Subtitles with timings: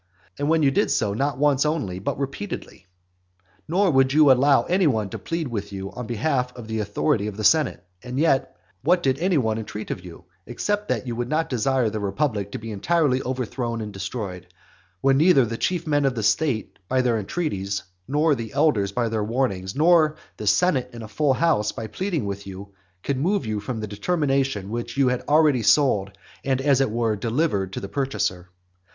[0.39, 2.87] and when you did so, not once only, but repeatedly?
[3.67, 7.27] nor would you allow any one to plead with you in behalf of the authority
[7.27, 11.15] of the senate; and yet, what did any one entreat of you, except that you
[11.15, 14.47] would not desire the republic to be entirely overthrown and destroyed;
[15.01, 19.07] when neither the chief men of the state by their entreaties, nor the elders by
[19.07, 22.69] their warnings, nor the senate in a full house by pleading with you,
[23.03, 26.09] could move you from the determination which you had already sold
[26.43, 28.49] and as it were delivered to the purchaser?